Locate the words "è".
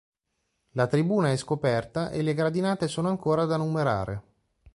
1.31-1.37